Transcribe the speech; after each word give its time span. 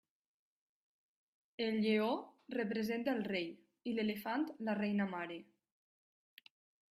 El 1.57 1.77
lleó 1.83 2.07
representa 2.59 3.13
el 3.17 3.21
rei, 3.27 3.45
i 3.93 3.93
l'elefant 3.99 4.47
la 4.71 4.77
reina 4.81 5.09
mare. 5.13 5.39